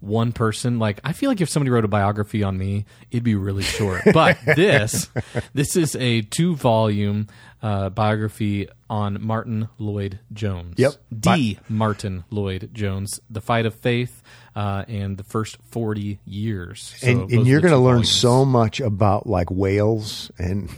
[0.06, 0.80] one person.
[0.80, 4.04] Like I feel like if somebody wrote a biography on me, it'd be really short.
[4.14, 5.10] But this
[5.54, 7.28] this is a two volume
[7.62, 10.76] uh, biography on Martyn Lloyd Jones.
[10.78, 10.94] Yep.
[11.20, 11.58] D.
[11.68, 14.22] Martyn Lloyd Jones, The Fight of Faith,
[14.56, 16.94] uh, and the first forty years.
[16.98, 18.12] So and, and you're going to learn volumes.
[18.12, 20.70] so much about like Wales and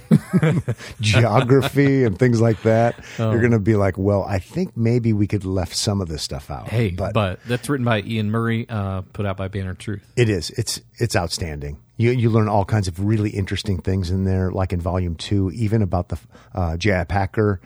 [1.01, 3.03] geography and things like that.
[3.19, 3.31] Oh.
[3.31, 6.23] You're going to be like, well, I think maybe we could left some of this
[6.23, 6.69] stuff out.
[6.69, 10.09] Hey, but, that's written by Iain Murray, uh, put out by Banner Truth.
[10.15, 10.49] It is.
[10.51, 11.79] It's it's outstanding.
[11.97, 15.51] You you learn all kinds of really interesting things in there, like in volume two,
[15.51, 16.19] even about the
[16.53, 17.03] uh, J.I.
[17.05, 17.59] Packer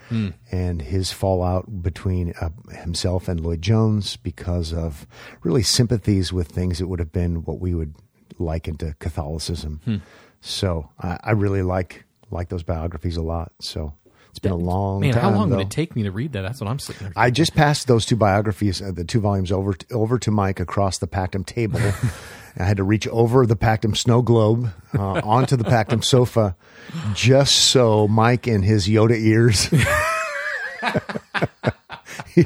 [0.52, 5.06] and his fallout between uh, himself and Lloyd Jones because of
[5.44, 7.94] really sympathies with things that would have been what we would
[8.40, 10.02] liken to Catholicism.
[10.40, 13.52] So I, I really like like those biographies a lot.
[13.60, 13.94] So
[14.42, 15.22] been a long Man, time.
[15.22, 15.58] how long though.
[15.58, 16.42] would it take me to read that?
[16.42, 17.14] That's what I'm sitting there.
[17.16, 20.60] I just passed those two biographies, uh, the two volumes, over to, over to Mike
[20.60, 21.80] across the Pactum table.
[22.58, 26.56] I had to reach over the Pactum snow globe uh, onto the Pactum sofa,
[27.14, 29.70] just so Mike and his Yoda ears
[32.28, 32.46] he,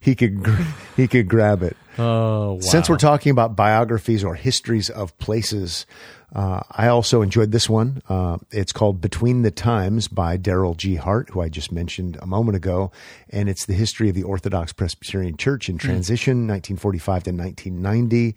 [0.00, 0.62] he could gr-
[0.96, 1.76] he could grab it.
[1.98, 2.60] oh, wow.
[2.60, 5.86] Since we're talking about biographies or histories of places,
[6.34, 8.02] uh, I also enjoyed this one.
[8.08, 10.94] Uh, it's called Between the Times by Darryl G.
[10.94, 12.92] Hart, who I just mentioned a moment ago.
[13.30, 18.36] And it's the history of the Orthodox Presbyterian Church in transition, 1945 to 1990.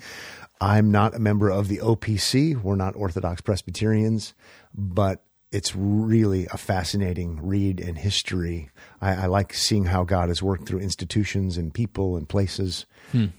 [0.59, 2.59] I'm not a member of the OPC.
[2.61, 4.33] We're not Orthodox Presbyterians,
[4.73, 8.71] but it's really a fascinating read and history.
[8.99, 12.87] I, I like seeing how God has worked through institutions and people and places.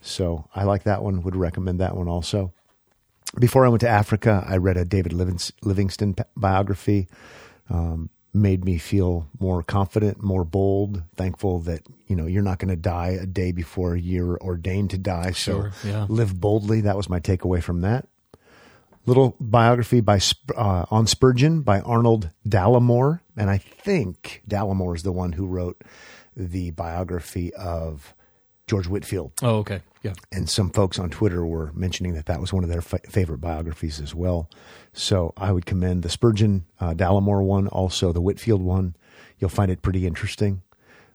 [0.00, 1.22] So I like that one.
[1.22, 2.52] Would recommend that one also.
[3.38, 7.08] Before I went to Africa, I read a David Livingstone biography.
[7.68, 12.68] Um, made me feel more confident, more bold, thankful that you know you're not going
[12.68, 15.32] to die a day before you're ordained to die.
[15.32, 16.06] Sure, so yeah.
[16.08, 16.82] live boldly.
[16.82, 18.06] That was my takeaway from that
[19.06, 20.20] little biography by
[20.56, 25.82] uh, on Spurgeon by Arnold Dallimore, and I think Dallimore is the one who wrote
[26.36, 28.14] the biography of
[28.66, 29.32] George Whitefield.
[29.42, 29.80] Oh, okay.
[30.02, 30.14] Yeah.
[30.32, 33.38] And some folks on Twitter were mentioning that that was one of their fa- favorite
[33.38, 34.50] biographies as well.
[34.92, 38.96] So I would commend the Spurgeon uh, Dallimore one, also the Whitefield one.
[39.38, 40.62] You'll find it pretty interesting.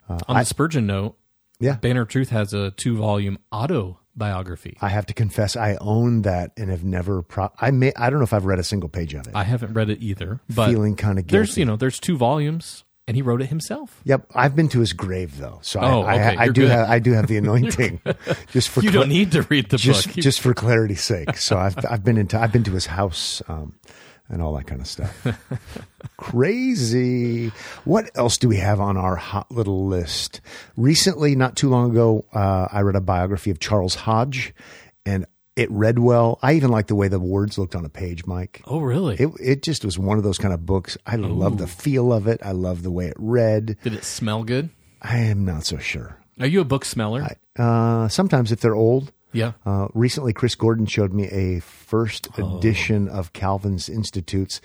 [0.07, 1.17] On the Spurgeon note,
[1.59, 1.75] Yeah.
[1.75, 3.37] Banner Truth has a two volume
[4.21, 4.77] autobiography.
[4.81, 7.21] I have to confess, I own that and have never.
[7.21, 7.91] Pro- I may.
[7.95, 9.35] I don't know if I've read a single page of it.
[9.35, 11.31] I haven't read it either, but Feeling kinda guilty.
[11.37, 14.01] There's you know there's two volumes, and he wrote it himself.
[14.03, 16.69] Yep, I've been to his grave though, so Oh, I, okay, I, I do good.
[16.71, 18.01] have I do have the anointing.
[18.51, 20.15] just for You cla- don't need to read the just book.
[20.17, 21.37] just for clarity's sake.
[21.37, 23.75] So I've I've been into I've been to his house um,
[24.29, 25.27] and all that kind of stuff.
[26.17, 27.51] Crazy.
[27.83, 30.41] What else do we have on our hot little list?
[30.77, 34.53] Recently, not too long ago, uh, I read a biography of Charles Hodge,
[35.05, 36.39] and it read well.
[36.41, 38.61] I even liked the way the words looked on a page, Mike.
[38.65, 39.15] Oh, really?
[39.15, 40.97] It it just was one of those kind of books.
[41.05, 42.39] I love the feel of it.
[42.43, 43.77] I love the way it read.
[43.83, 44.69] Did it smell good?
[45.01, 46.17] I am not so sure.
[46.39, 47.35] Are you a book smeller?
[47.57, 49.11] Uh, sometimes if they're old.
[49.31, 49.53] Yeah.
[49.65, 54.61] Uh, recently, Chris Gordon showed me a first edition of Calvin's Institutes.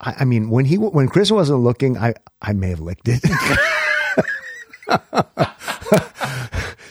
[0.00, 3.22] I, I mean, when he when Chris wasn't looking, I I may have licked it.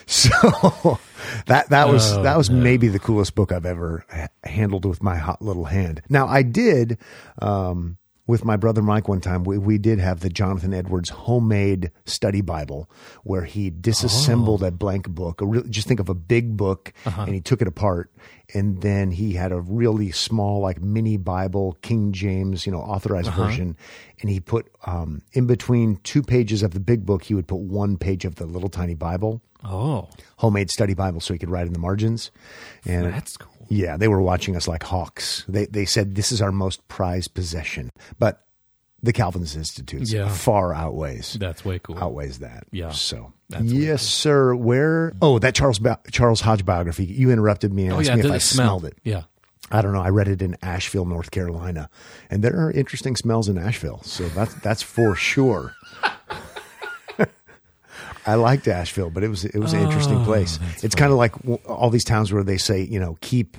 [0.06, 0.98] so
[1.46, 4.04] that that was Oh, that was maybe the coolest book I've ever
[4.44, 6.02] handled with my hot little hand.
[6.08, 6.98] Now I did
[7.40, 7.97] um,
[8.28, 9.42] with my brother Mike one time.
[9.42, 12.88] We we did have the Jonathan Edwards homemade study Bible
[13.24, 15.40] where he disassembled a blank book.
[15.40, 18.12] A real, just think of a big book, and he took it apart,
[18.54, 23.32] and then he had a really small like mini Bible, King James, you know, authorized
[23.32, 23.76] version,
[24.20, 27.58] and he put um, in between two pages of the big book, he would put
[27.58, 31.66] one page of the little tiny Bible Oh, homemade study Bible so he could write
[31.66, 32.30] in the margins.
[32.86, 33.57] And that's cool.
[33.68, 35.44] Yeah, they were watching us like hawks.
[35.48, 38.44] They they said this is our most prized possession, but
[39.02, 40.28] the Calvinist Institutes Yeah.
[40.28, 41.96] far outweighs That's way cool.
[41.98, 42.64] outweighs that.
[42.72, 42.90] Yeah.
[42.90, 44.54] So That's yes, sir.
[44.56, 45.12] Where?
[45.22, 47.04] Oh, that Charles ba- Charles Hodge biography.
[47.04, 48.80] You interrupted me and Oh asked yeah, me if I smell?
[48.80, 48.98] smelled it.
[49.04, 49.22] Yeah.
[49.70, 50.00] I don't know.
[50.00, 51.90] I read it in Asheville, North Carolina,
[52.30, 54.00] and there are interesting smells in Asheville.
[54.02, 55.74] So that's that's for sure.
[58.28, 60.58] I liked Asheville, but it was it was an Oh, interesting place.
[60.82, 61.32] It's kind of like
[61.66, 63.56] all these towns where they say, you know, keep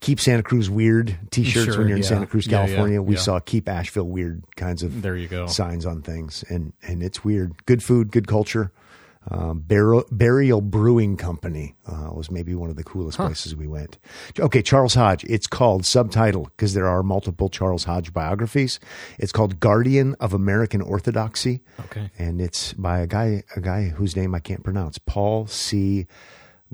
[0.00, 2.08] keep Santa Cruz weird T-shirts Sure, when you're in yeah.
[2.08, 3.00] Santa Cruz, Yeah, yeah, California.
[3.02, 3.20] we yeah.
[3.20, 5.46] saw keep Asheville weird kinds of There you go.
[5.46, 7.64] signs on things, and and it's weird.
[7.66, 8.72] Good food, good culture.
[9.30, 13.98] Um, Burial, Burial Brewing Company uh, was maybe one of the coolest places we went.
[14.38, 15.24] Okay, Charles Hodge.
[15.24, 18.80] It's called subtitle because there are multiple Charles Hodge biographies.
[19.18, 21.60] It's called Guardian of American Orthodoxy.
[21.80, 22.10] Okay.
[22.18, 24.96] and it's by a guy a guy whose name I can't pronounce.
[24.98, 26.06] Paul C.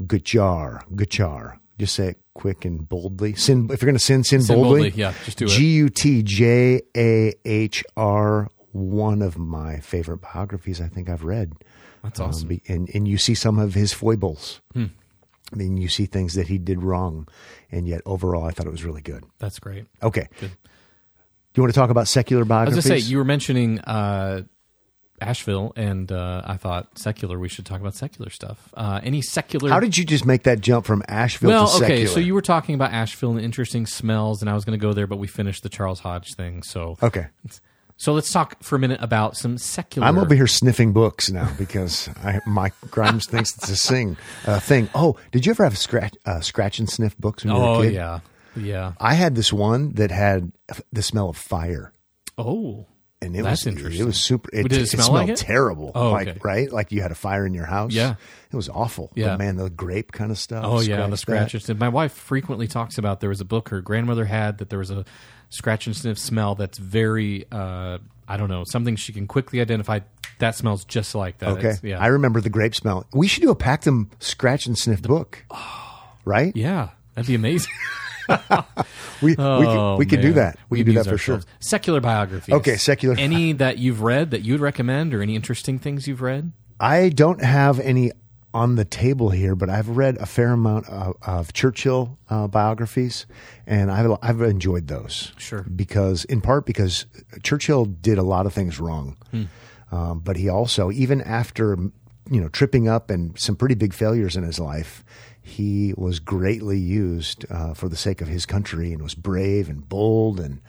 [0.01, 0.83] Gutjahr.
[0.95, 1.59] Gutjahr.
[1.79, 3.35] Just say it quick and boldly.
[3.35, 3.69] Sin.
[3.71, 4.83] If you're going to sin, sin, Sin boldly.
[4.91, 5.49] boldly, yeah, just do it.
[5.49, 8.49] G U T J A H R.
[8.73, 11.55] One of my favorite biographies I think I've read.
[12.07, 12.51] That's awesome.
[12.51, 14.61] Um, and and you see some of his foibles.
[14.73, 14.87] Hmm.
[15.53, 17.29] I mean, you see things that he did wrong,
[17.71, 19.25] and yet overall, I thought it was really good.
[19.39, 19.87] That's great.
[20.03, 20.29] Okay.
[20.41, 20.51] Good.
[20.51, 22.89] Do you want to talk about secular I was biographies?
[22.89, 24.43] gonna say you were mentioning uh,
[25.21, 27.39] Asheville, and uh, I thought secular.
[27.39, 28.73] We should talk about secular stuff.
[28.75, 29.71] Uh, any secular?
[29.71, 31.95] How did you just make that jump from Asheville well, to secular?
[31.95, 32.07] okay.
[32.07, 34.93] So you were talking about Asheville and interesting smells, and I was going to go
[34.93, 36.63] there, but we finished the Charles Hodge thing.
[36.63, 37.27] So, okay.
[37.97, 40.07] so let's talk for a minute about some secular.
[40.07, 44.61] I'm over here sniffing books now because I, Mike Grimes thinks it's a sing uh,
[44.61, 44.89] thing.
[44.95, 47.81] Oh, did you ever have scratch uh, scratch and sniff books when you were Oh
[47.81, 47.95] a kid?
[47.95, 48.21] yeah,
[48.57, 48.93] yeah.
[49.01, 50.53] I had this one that had
[50.93, 51.93] the smell of fire,
[52.39, 52.87] Oh,
[53.23, 54.03] and it was interesting.
[54.03, 54.51] It was super.
[54.53, 55.37] It, it smell smelled like it?
[55.39, 55.91] terrible.
[55.95, 56.39] Oh, like okay.
[56.45, 57.93] right, like you had a fire in your house.
[57.95, 58.17] Yeah.
[58.53, 59.11] it was awful.
[59.15, 59.29] Yeah.
[59.29, 60.65] but man, the grape kind of stuff.
[60.67, 61.17] Oh yeah, the scratch that.
[61.19, 61.79] scratch and sniff.
[61.79, 64.91] My wife frequently talks about there was a book her grandmother had that there was
[64.91, 65.07] a
[65.49, 70.01] scratch and sniff smell that's very uh, I don't know something she can quickly identify.
[70.39, 71.49] That smells just like that.
[71.51, 73.07] Okay, It's- yeah, I remember the grape smell.
[73.15, 75.45] We should do a Pactum scratch and sniff book.
[76.25, 76.55] Right?
[76.57, 77.73] yeah, that'd be amazing.
[79.23, 80.59] We we Oh, could, we could do that.
[80.69, 81.41] We, could do that for sure.
[81.61, 82.55] Secular biographies.
[82.57, 86.53] Okay, secular- Any that you've read that you'd recommend, or any interesting things you've read?
[86.81, 88.11] I don't have any
[88.57, 93.27] on the table here, but I've read a fair amount of, of Churchill uh, biographies,
[93.67, 95.33] and I've, I've enjoyed those.
[95.37, 95.63] Sure.
[95.63, 97.05] because in part because
[97.43, 99.19] Churchill did a lot of things wrong,
[99.93, 101.77] um, but he also even after
[102.31, 105.05] you know tripping up and some pretty big failures in his life.
[105.43, 109.89] He was greatly used uh, for the sake of his country and was brave and
[109.89, 110.61] bold and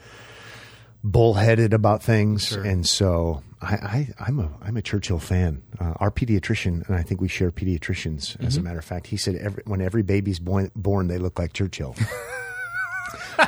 [1.02, 5.62] bullheaded about things, and so I, I, I'm a I'm a Churchill fan.
[5.80, 8.40] Uh, our pediatrician and I think we share pediatricians.
[8.44, 11.38] As a matter of fact, he said every, when every baby's born, born, they look
[11.38, 11.96] like Churchill.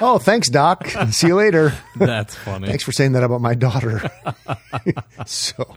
[0.00, 0.86] oh, thanks, Doc.
[1.10, 1.72] See you later.
[1.96, 2.68] That's funny.
[2.68, 4.10] Thanks for saying that about my daughter.
[5.26, 5.76] so,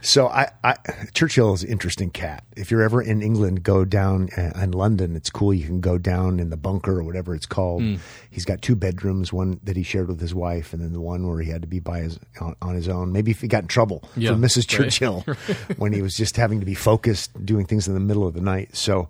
[0.00, 0.76] so I, I,
[1.14, 2.44] Churchill is an interesting cat.
[2.56, 5.16] If you're ever in England, go down uh, in London.
[5.16, 5.54] It's cool.
[5.54, 7.82] You can go down in the bunker or whatever it's called.
[7.82, 7.96] Hmm.
[8.30, 11.26] He's got two bedrooms, one that he shared with his wife, and then the one
[11.28, 13.12] where he had to be by his on, on his own.
[13.12, 14.56] Maybe if he got in trouble Yeah, from Mrs.
[14.56, 14.90] right.
[14.90, 15.20] Churchill
[15.76, 18.40] when he was just having to be focused, doing things in the middle of the
[18.40, 18.76] night.
[18.76, 19.08] So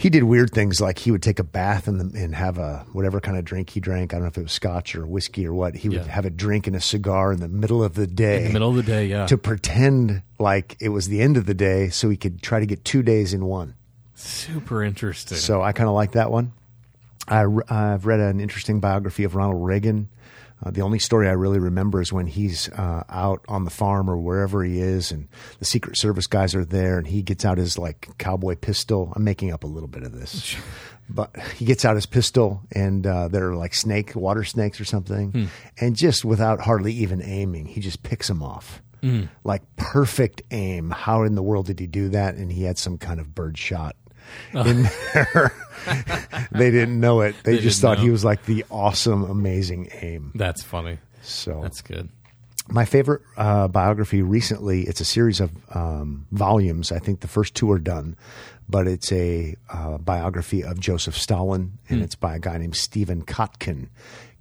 [0.00, 3.20] he did weird things like he would take a bath and, and have a whatever
[3.20, 4.14] kind of drink he drank.
[4.14, 5.74] I don't know if it was scotch or whiskey or what.
[5.74, 6.10] He would Yeah.
[6.10, 8.70] have a drink and a cigar in the middle of the day In the middle
[8.70, 9.26] of the day, yeah.
[9.26, 12.64] to pretend like it was the end of the day so he could try to
[12.66, 13.74] get two days in one.
[14.14, 15.36] Super interesting.
[15.36, 16.52] So I kind of like that one.
[17.28, 20.08] I, have read an interesting biography of Ronald Reagan.
[20.62, 24.10] Uh, the only story I really remember is when he's uh, out on the farm
[24.10, 27.58] or wherever he is, and the Secret Service guys are there, and he gets out
[27.58, 29.12] his like cowboy pistol.
[29.16, 30.54] I'm making up a little bit of this,
[31.08, 35.48] but he gets out his pistol, and uh, they're like snake, water snakes or something,
[35.80, 38.82] and just without hardly even aiming, he just picks them off.
[39.44, 40.90] Like perfect aim.
[40.90, 42.34] How in the world did he do that?
[42.34, 43.96] And he had some kind of bird shot
[44.54, 45.52] in there.
[46.52, 47.34] they didn't know it.
[47.44, 50.32] They, They just thought he was like the awesome, amazing aim.
[50.34, 50.98] That's funny.
[51.22, 52.08] So That's good.
[52.68, 54.82] my favorite uh, biography recently.
[54.82, 56.92] It's a series of um, volumes.
[56.92, 58.16] I think the first two are done,
[58.68, 63.22] but it's a uh, biography of Joseph Stalin, and it's by a guy named Stephen
[63.24, 63.88] Kotkin,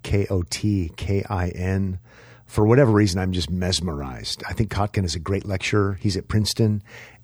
[0.03, 1.99] K O T K I N.
[2.45, 4.43] For whatever reason, I'm just mesmerized.
[4.47, 5.99] I think Kotkin is a great lecturer.
[6.01, 6.81] He's at Princeton,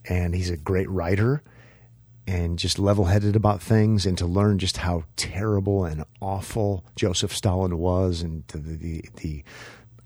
[0.08, 1.42] and he's a great writer
[2.28, 7.36] and just level headed about things and to learn just how terrible and awful Joseph
[7.36, 9.44] Stalin was and to the, the, the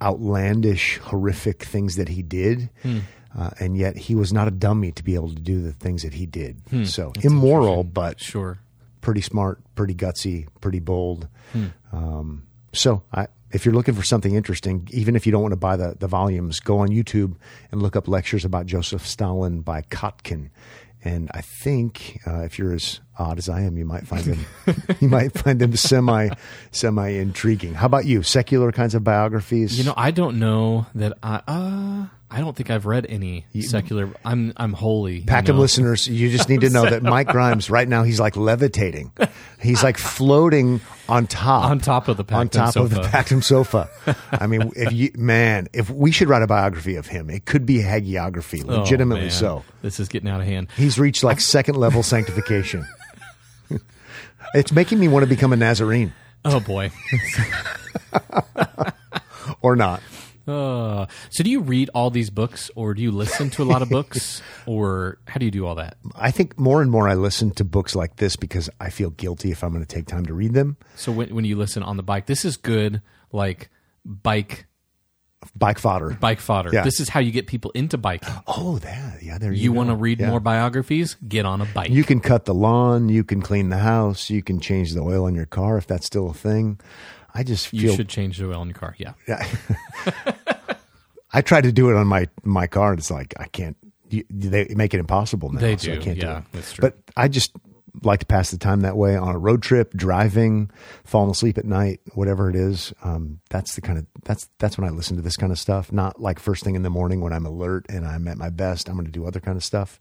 [0.02, 2.70] outlandish, horrific things that he did.
[3.38, 6.02] Uh, and yet he was not a dummy to be able to do the things
[6.04, 6.62] that he did.
[6.88, 8.60] So immoral, but Sure.
[9.02, 11.28] pretty smart, pretty gutsy, pretty bold.
[11.92, 15.58] Um, so I, if you're looking for something interesting, even if you don't want to
[15.58, 17.36] buy the, the volumes, go on YouTube
[17.72, 20.50] and look up lectures about Joseph Stalin by Kotkin.
[21.04, 24.46] And I think uh, if you're as odd as I am, you might find them
[25.00, 26.30] you might find them semi
[26.72, 27.74] semi intriguing.
[27.74, 28.22] How about you?
[28.22, 29.78] Secular kinds of biographies?
[29.78, 31.42] You know, I don't know that I.
[31.48, 34.14] Uh, I don't think I've read any secular.
[34.24, 35.20] I'm I'm holy.
[35.20, 35.62] you Pactum know?
[35.62, 39.12] listeners, you just need to know that Mike Grimes right now he's like levitating.
[39.62, 43.10] He's like floating on top On top of the on Pactum top of the sofa.
[43.10, 43.90] Pactum sofa.
[44.32, 47.66] I mean, if you man, if we should write a biography of him, it could
[47.66, 49.32] be hagiography, Oh, legitimately man.
[49.32, 49.64] so.
[49.82, 50.68] This is getting out of hand.
[50.78, 52.88] He's reached like second level sanctification.
[54.54, 56.14] it's making me want to become a Nazarene
[56.46, 56.90] Oh boy.
[59.62, 60.02] or not.
[60.50, 63.82] Uh, so do you read all these books, or do you listen to a lot
[63.82, 65.98] of books, or how do you do all that?
[66.16, 69.52] I think more and more I listen to books like this because I feel guilty
[69.52, 70.78] if I'm going to take time to read them.
[70.96, 73.70] So when when you listen on the bike, this is good, like
[74.06, 74.66] bike
[75.56, 76.18] Bike fodder.
[76.20, 76.70] bike fodder.
[76.74, 76.84] Yeah.
[76.84, 78.34] This is how you get people into biking.
[78.46, 79.38] Oh, that yeah.
[79.38, 80.30] There you, You want to read Yeah.
[80.32, 81.16] more biographies?
[81.26, 81.90] Get on a bike.
[81.92, 83.08] You can cut the lawn.
[83.08, 84.30] You can clean the house.
[84.30, 86.78] You can change the oil in your car if that's still a thing.
[87.34, 88.96] I just You should change the oil in your car.
[88.98, 89.14] Yeah.
[89.30, 89.48] Yeah.
[91.32, 92.92] I tried to do it on my my car.
[92.92, 93.78] And it's like I can't.
[94.10, 95.60] You, they make it impossible now.
[95.60, 96.44] They so I do, can't do yeah, it.
[96.52, 96.82] that's true.
[96.82, 97.52] But I just
[98.04, 100.72] like to pass the time that way on a road trip, driving,
[101.04, 102.92] falling asleep at night, whatever it is.
[103.04, 105.92] Um, that's the kind of that's that's when I listen to this kind of stuff.
[105.92, 108.90] Not like first thing in the morning when I'm alert and I'm at my best.
[108.90, 110.00] I'm going to do other kind of stuff.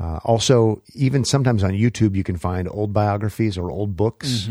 [0.00, 4.48] Uh, also, even sometimes on YouTube, you can find old biographies or old books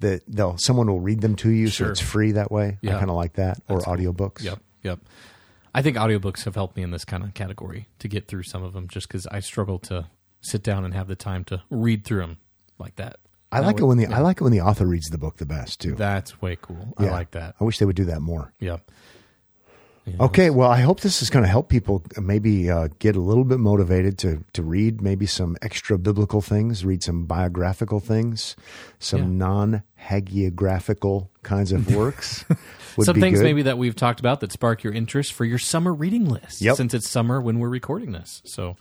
[0.00, 1.70] that they'll someone will read them to you, Mm-hmm.
[1.70, 1.86] Sure.
[1.86, 2.78] so it's free that way.
[2.84, 4.42] I kind of like that, or audiobooks.
[4.42, 4.58] Yep.
[4.82, 5.00] Yep.
[5.74, 8.62] I think audiobooks have helped me in this kind of category to get through some
[8.62, 10.06] of them just because I struggle to
[10.40, 12.38] sit down and have the time to read through them
[12.78, 13.16] like that.
[13.50, 15.36] I like it would- when the I like it when the author reads the book
[15.38, 15.94] the best too.
[15.94, 16.94] That's way cool.
[16.98, 17.54] I like that.
[17.60, 18.52] I wish they would do that more.
[18.60, 18.78] Yeah.
[20.20, 23.42] Okay, well, I hope this is going to help people maybe uh, get a little
[23.44, 28.54] bit motivated to to read maybe some extra biblical things, read some biographical things,
[28.98, 29.26] some Yeah.
[29.46, 32.44] non hagiographical kinds of works.
[32.96, 33.44] would Some be things good.
[33.44, 36.60] maybe that we've talked about that spark your interest for your summer reading list.
[36.60, 36.76] Yep.
[36.76, 38.42] Since it's summer when we're recording this.
[38.44, 38.76] So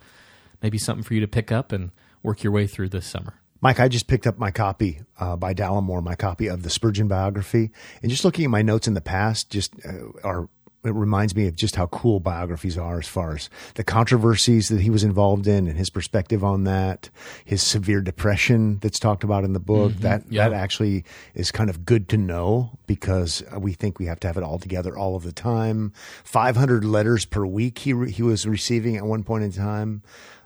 [0.61, 1.91] maybe something for you to pick up and
[2.23, 3.35] work your way through this summer.
[3.61, 7.07] Mike, I just picked up my copy uh, by Dallimore, my copy of the Spurgeon
[7.07, 7.71] biography,
[8.01, 10.49] and just looking at my notes in the past, just uh, are
[10.83, 14.81] it reminds me of just how cool biographies are as far as the controversies that
[14.81, 17.09] he was involved in and his perspective on that,
[17.45, 19.93] his severe depression that's talked about in the book.
[19.93, 20.49] That Yeah.
[20.49, 24.37] that actually is kind of good to know because we think we have to have
[24.37, 25.93] it all together all of the time.
[26.23, 30.01] Five hundred letters per week he re- he was receiving at one point in time.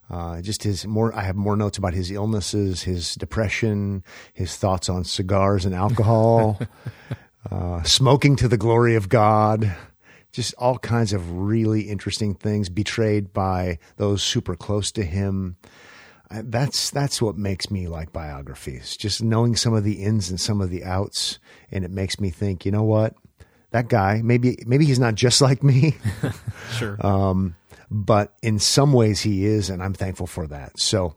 [0.10, 4.88] Uh, just his more, I have more notes about his illnesses, his depression, his thoughts
[4.88, 6.58] on cigars and alcohol,
[7.52, 9.76] uh, smoking to the glory of God,
[10.38, 12.70] just all kinds of really interesting things.
[12.70, 15.58] Betrayed by those super close to him.
[16.30, 18.96] Uh, That's that's what makes me like biographies.
[18.96, 21.40] Just knowing some of the ins and some of the outs,
[21.72, 22.66] and it makes me think.
[22.66, 23.16] You know what?
[23.72, 25.96] That guy, maybe maybe he's not just like me.
[26.74, 26.98] Sure.
[27.06, 27.56] Um,
[27.90, 30.80] but in some ways he is, and I'm thankful for that.
[30.80, 31.16] So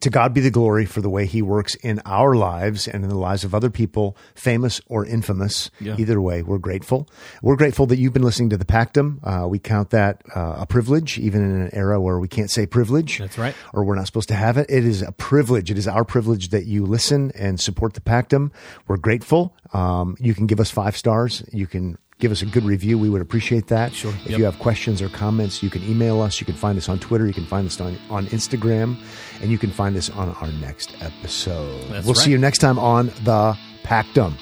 [0.00, 3.10] to God be the glory for the way he works in our lives and in
[3.10, 5.70] the lives of other people, famous or infamous.
[5.80, 5.96] Yeah.
[5.98, 7.08] Either way, we're grateful.
[7.42, 9.18] We're grateful that you've been listening to the Pactum.
[9.22, 12.66] Uh, we count that uh, a privilege, even in an era where we can't say
[12.66, 13.18] privilege.
[13.18, 13.54] That's right.
[13.72, 14.66] Or we're not supposed to have it.
[14.68, 15.70] It is a privilege.
[15.70, 18.52] It is our privilege that you listen and support the Pactum.
[18.86, 19.54] We're grateful.
[19.72, 21.42] Um, you can give us five stars.
[21.52, 22.98] You can give us a good review.
[22.98, 23.92] We would appreciate that.
[23.92, 24.12] Sure.
[24.24, 24.38] If Yep.
[24.38, 26.40] you have questions or comments, you can email us.
[26.40, 27.26] You can find us on Twitter.
[27.26, 28.96] You can find us on, on Instagram.
[29.42, 31.80] And you can find us on our next episode.
[31.90, 32.22] That's we'll right.
[32.24, 34.34] see you next time on The Pactum.